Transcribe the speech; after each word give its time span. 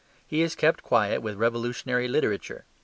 He 0.25 0.41
is 0.41 0.55
kept 0.55 0.81
quiet 0.81 1.21
with 1.21 1.37
revolutionary 1.37 2.07
literature. 2.07 2.65